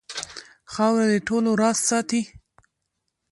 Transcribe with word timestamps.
خاوره 0.73 1.05
د 1.11 1.13
ټولو 1.27 1.49
راز 1.61 1.77
ساتي. 1.89 2.21